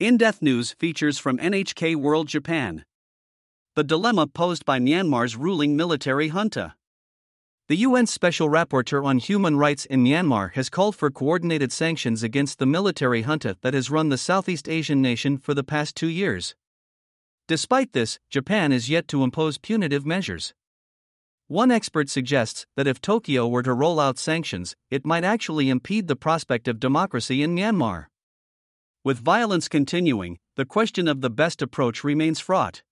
[0.00, 2.86] In Depth News features from NHK World Japan.
[3.76, 6.74] The dilemma posed by Myanmar's ruling military junta.
[7.68, 12.58] The UN Special Rapporteur on Human Rights in Myanmar has called for coordinated sanctions against
[12.58, 16.54] the military junta that has run the Southeast Asian nation for the past two years.
[17.46, 20.54] Despite this, Japan is yet to impose punitive measures.
[21.46, 26.08] One expert suggests that if Tokyo were to roll out sanctions, it might actually impede
[26.08, 28.06] the prospect of democracy in Myanmar.
[29.02, 32.82] With violence continuing, the question of the best approach remains fraught.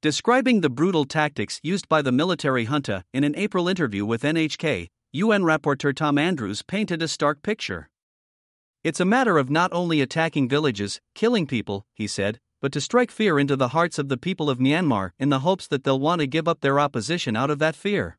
[0.00, 4.88] Describing the brutal tactics used by the military junta in an April interview with NHK,
[5.12, 7.90] UN rapporteur Tom Andrews painted a stark picture.
[8.82, 13.10] It's a matter of not only attacking villages, killing people, he said, but to strike
[13.10, 16.22] fear into the hearts of the people of Myanmar in the hopes that they'll want
[16.22, 18.16] to give up their opposition out of that fear.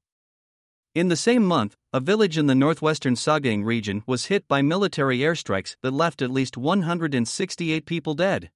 [0.96, 5.20] In the same month, a village in the northwestern Sagaing region was hit by military
[5.20, 8.50] airstrikes that left at least 168 people dead.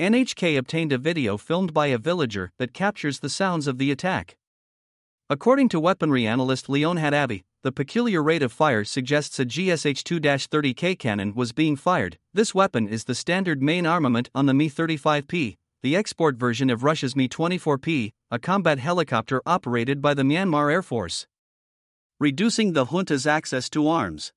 [0.00, 4.38] NHK obtained a video filmed by a villager that captures the sounds of the attack.
[5.28, 10.20] According to weaponry analyst Leon Hadavi, the peculiar rate of fire suggests a GSH 2
[10.20, 12.16] 30K cannon was being fired.
[12.32, 16.84] This weapon is the standard main armament on the Mi 35P, the export version of
[16.84, 21.26] Russia's Mi 24P, a combat helicopter operated by the Myanmar Air Force.
[22.24, 24.32] Reducing the junta's access to arms.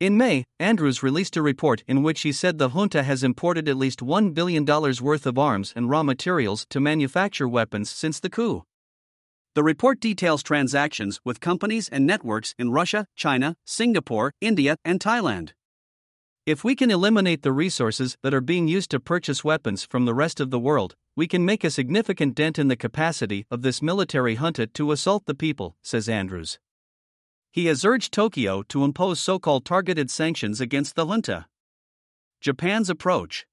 [0.00, 3.76] In May, Andrews released a report in which he said the junta has imported at
[3.76, 8.64] least $1 billion worth of arms and raw materials to manufacture weapons since the coup.
[9.54, 15.52] The report details transactions with companies and networks in Russia, China, Singapore, India, and Thailand.
[16.46, 20.14] If we can eliminate the resources that are being used to purchase weapons from the
[20.14, 23.80] rest of the world, we can make a significant dent in the capacity of this
[23.80, 26.58] military junta to assault the people, says Andrews.
[27.50, 31.46] He has urged Tokyo to impose so called targeted sanctions against the junta.
[32.40, 33.46] Japan's approach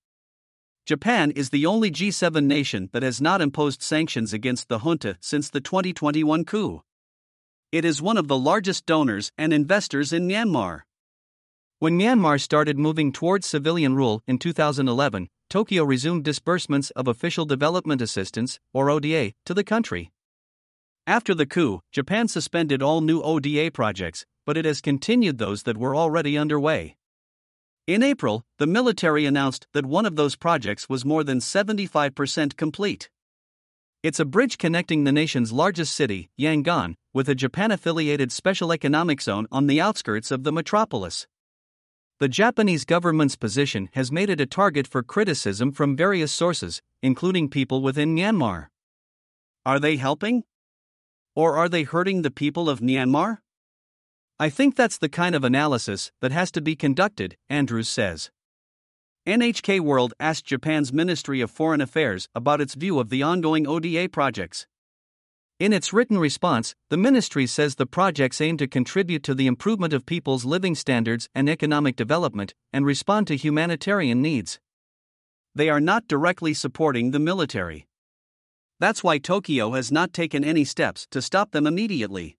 [0.85, 5.49] Japan is the only G7 nation that has not imposed sanctions against the junta since
[5.49, 6.83] the 2021 coup.
[7.71, 10.81] It is one of the largest donors and investors in Myanmar.
[11.79, 18.01] When Myanmar started moving towards civilian rule in 2011, Tokyo resumed disbursements of official development
[18.01, 20.11] assistance, or ODA, to the country.
[21.07, 25.77] After the coup, Japan suspended all new ODA projects, but it has continued those that
[25.77, 26.97] were already underway.
[27.85, 33.11] In April, the military announced that one of those projects was more than 75% complete.
[34.01, 39.21] It's a bridge connecting the nation's largest city, Yangon, with a Japan affiliated special economic
[39.21, 41.27] zone on the outskirts of the metropolis.
[42.19, 47.49] The Japanese government's position has made it a target for criticism from various sources, including
[47.49, 48.67] people within Myanmar.
[49.67, 50.43] Are they helping?
[51.35, 53.39] Or are they hurting the people of Myanmar?
[54.39, 58.31] I think that's the kind of analysis that has to be conducted, Andrews says.
[59.27, 64.07] NHK World asked Japan's Ministry of Foreign Affairs about its view of the ongoing ODA
[64.09, 64.67] projects.
[65.59, 69.93] In its written response, the ministry says the projects aim to contribute to the improvement
[69.93, 74.59] of people's living standards and economic development and respond to humanitarian needs.
[75.55, 77.87] They are not directly supporting the military.
[78.79, 82.37] That's why Tokyo has not taken any steps to stop them immediately.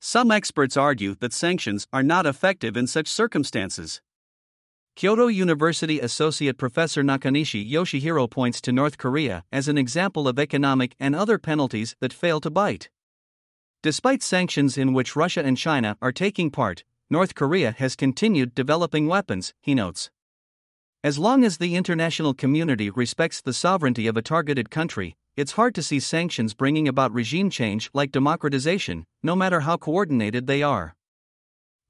[0.00, 4.00] Some experts argue that sanctions are not effective in such circumstances.
[4.96, 10.94] Kyoto University Associate Professor Nakanishi Yoshihiro points to North Korea as an example of economic
[10.98, 12.88] and other penalties that fail to bite.
[13.82, 19.06] Despite sanctions in which Russia and China are taking part, North Korea has continued developing
[19.06, 20.10] weapons, he notes.
[21.04, 25.74] As long as the international community respects the sovereignty of a targeted country, it's hard
[25.74, 30.94] to see sanctions bringing about regime change like democratization, no matter how coordinated they are.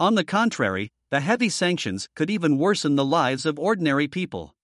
[0.00, 4.54] On the contrary, the heavy sanctions could even worsen the lives of ordinary people.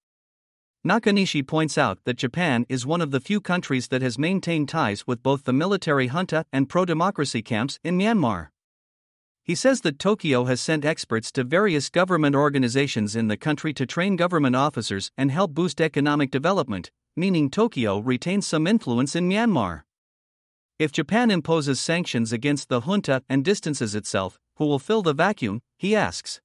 [0.85, 5.07] Nakanishi points out that Japan is one of the few countries that has maintained ties
[5.07, 8.49] with both the military junta and pro democracy camps in Myanmar.
[9.45, 13.87] He says that Tokyo has sent experts to various government organizations in the country to
[13.87, 19.83] train government officers and help boost economic development, meaning Tokyo retains some influence in Myanmar.
[20.79, 25.63] If Japan imposes sanctions against the junta and distances itself, who will fill the vacuum,
[25.79, 26.41] he asks.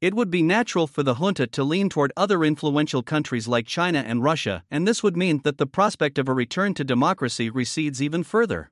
[0.00, 4.04] It would be natural for the junta to lean toward other influential countries like China
[4.06, 8.00] and Russia, and this would mean that the prospect of a return to democracy recedes
[8.00, 8.70] even further.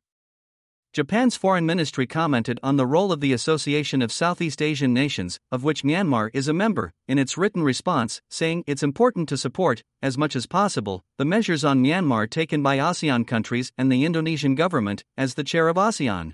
[0.97, 5.63] Japan's foreign ministry commented on the role of the Association of Southeast Asian Nations, of
[5.63, 10.17] which Myanmar is a member, in its written response, saying it's important to support, as
[10.17, 15.05] much as possible, the measures on Myanmar taken by ASEAN countries and the Indonesian government,
[15.19, 16.33] as the chair of ASEAN.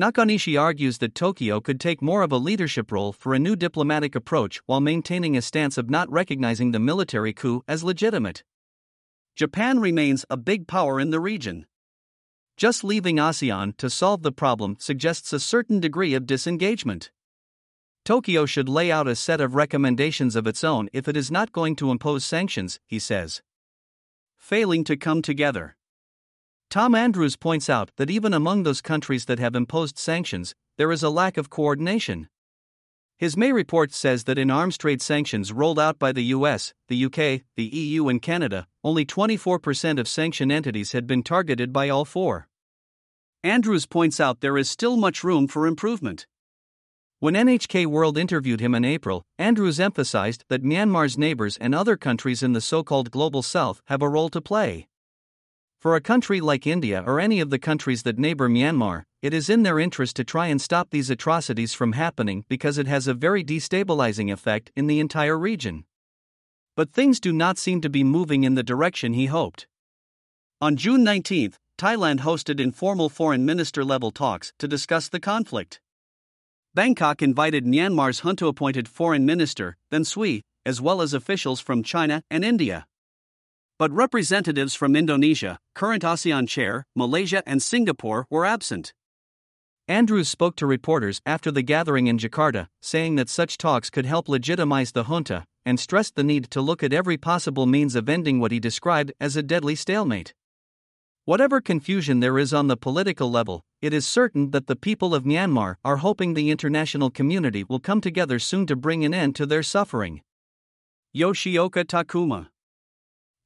[0.00, 4.14] Nakanishi argues that Tokyo could take more of a leadership role for a new diplomatic
[4.14, 8.44] approach while maintaining a stance of not recognizing the military coup as legitimate.
[9.34, 11.66] Japan remains a big power in the region.
[12.56, 17.10] Just leaving ASEAN to solve the problem suggests a certain degree of disengagement.
[18.02, 21.52] Tokyo should lay out a set of recommendations of its own if it is not
[21.52, 23.42] going to impose sanctions, he says.
[24.38, 25.76] Failing to come together.
[26.70, 31.02] Tom Andrews points out that even among those countries that have imposed sanctions, there is
[31.02, 32.28] a lack of coordination.
[33.18, 37.02] His May report says that in arms trade sanctions rolled out by the US, the
[37.06, 42.04] UK, the EU, and Canada, only 24% of sanctioned entities had been targeted by all
[42.04, 42.46] four.
[43.42, 46.26] Andrews points out there is still much room for improvement.
[47.18, 52.42] When NHK World interviewed him in April, Andrews emphasized that Myanmar's neighbors and other countries
[52.42, 54.88] in the so called Global South have a role to play.
[55.80, 59.48] For a country like India or any of the countries that neighbor Myanmar, it is
[59.48, 63.14] in their interest to try and stop these atrocities from happening because it has a
[63.14, 65.84] very destabilizing effect in the entire region.
[66.76, 69.66] But things do not seem to be moving in the direction he hoped.
[70.60, 75.80] On June 19, Thailand hosted informal foreign minister level talks to discuss the conflict.
[76.74, 82.22] Bangkok invited Myanmar's junta appointed foreign minister, Than Swe, as well as officials from China
[82.30, 82.86] and India.
[83.78, 88.92] But representatives from Indonesia, current ASEAN chair, Malaysia, and Singapore were absent.
[89.88, 94.28] Andrews spoke to reporters after the gathering in Jakarta, saying that such talks could help
[94.28, 98.40] legitimize the junta, and stressed the need to look at every possible means of ending
[98.40, 100.34] what he described as a deadly stalemate.
[101.24, 105.22] Whatever confusion there is on the political level, it is certain that the people of
[105.22, 109.46] Myanmar are hoping the international community will come together soon to bring an end to
[109.46, 110.20] their suffering.
[111.16, 112.48] Yoshioka Takuma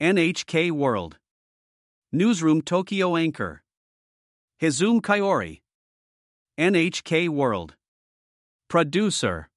[0.01, 1.19] NHK World.
[2.13, 3.63] Newsroom Tokyo Anchor.
[4.61, 5.61] Hizum Kaiori.
[6.61, 7.75] NHK World.
[8.69, 9.50] Producer.